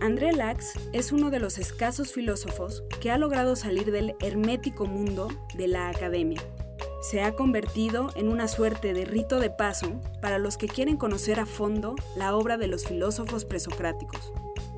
[0.00, 5.28] André Lax es uno de los escasos filósofos que ha logrado salir del hermético mundo
[5.54, 6.40] de la academia.
[7.00, 11.40] Se ha convertido en una suerte de rito de paso para los que quieren conocer
[11.40, 14.32] a fondo la obra de los filósofos presocráticos.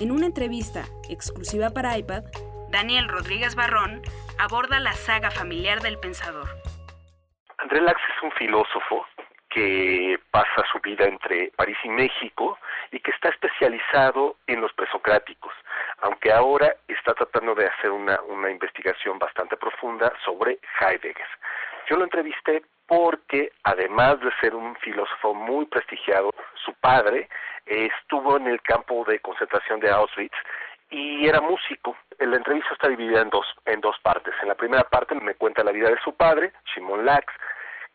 [0.00, 2.24] En una entrevista exclusiva para iPad,
[2.70, 4.02] Daniel Rodríguez Barrón
[4.38, 6.48] aborda la saga familiar del pensador.
[7.56, 9.06] André Lax es un filósofo
[9.48, 12.58] que pasa su vida entre París y México
[12.92, 15.54] y que está especializado en los presocráticos,
[16.02, 21.26] aunque ahora está tratando de hacer una, una investigación bastante profunda sobre Heidegger.
[21.88, 26.28] Yo lo entrevisté porque, además de ser un filósofo muy prestigiado,
[26.66, 27.30] su padre
[27.64, 30.36] estuvo en el campo de concentración de Auschwitz
[30.90, 31.96] y era músico.
[32.18, 34.34] La entrevista está dividida en dos, en dos partes.
[34.42, 37.32] En la primera parte me cuenta la vida de su padre, Shimon Lax,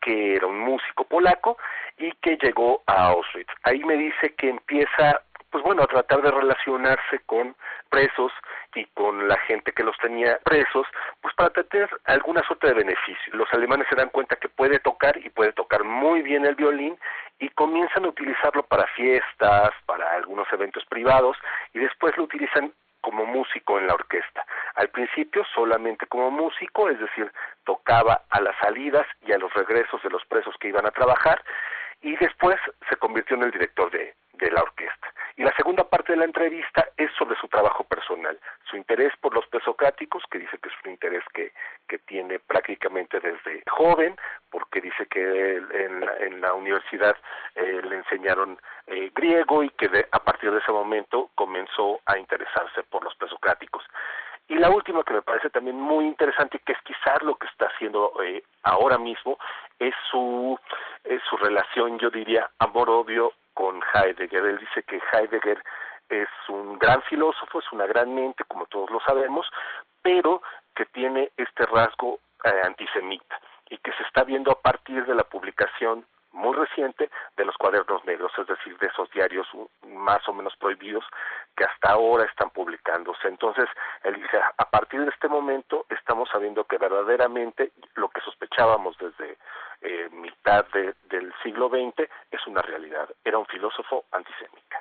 [0.00, 1.58] que era un músico polaco
[1.98, 3.50] y que llegó a Auschwitz.
[3.64, 7.54] Ahí me dice que empieza, pues bueno, a tratar de relacionarse con
[7.90, 8.32] presos
[8.74, 10.86] y con la gente que los tenía presos,
[11.20, 13.34] pues para tener alguna suerte de beneficio.
[13.34, 16.98] Los alemanes se dan cuenta que puede tocar y puede tocar muy bien el violín
[17.38, 21.36] y comienzan a utilizarlo para fiestas, para algunos eventos privados
[21.74, 24.46] y después lo utilizan como músico en la orquesta.
[24.76, 27.30] Al principio solamente como músico, es decir,
[27.64, 31.42] tocaba a las salidas y a los regresos de los presos que iban a trabajar
[32.02, 32.58] y después
[32.88, 35.12] se convirtió en el director de, de la orquesta.
[35.36, 39.34] Y la segunda parte de la entrevista es sobre su trabajo personal, su interés por
[39.34, 41.52] los presocráticos, que dice que es un interés que,
[41.88, 44.16] que tiene prácticamente desde joven,
[44.50, 47.16] porque dice que en, en la universidad
[47.54, 52.82] eh, le enseñaron eh, griego y que a partir de ese momento comenzó a interesarse
[52.84, 53.41] por los presocráticos.
[54.62, 58.12] La última que me parece también muy interesante que es quizás lo que está haciendo
[58.22, 59.36] eh, ahora mismo
[59.80, 60.56] es su,
[61.02, 64.44] es su relación, yo diría, amor-odio con Heidegger.
[64.44, 65.60] Él dice que Heidegger
[66.08, 69.50] es un gran filósofo, es una gran mente, como todos lo sabemos,
[70.00, 70.40] pero
[70.76, 75.24] que tiene este rasgo eh, antisemita y que se está viendo a partir de la
[75.24, 79.46] publicación muy reciente de los cuadernos negros, es decir, de esos diarios
[79.86, 81.04] más o menos prohibidos
[81.56, 83.28] que hasta ahora están publicándose.
[83.28, 83.66] Entonces,
[84.04, 89.38] él dice, a partir de este momento estamos sabiendo que verdaderamente lo que sospechábamos desde
[89.82, 90.64] eh, mitad
[91.04, 93.08] del siglo XX es una realidad.
[93.24, 94.80] Era un filósofo antisemita.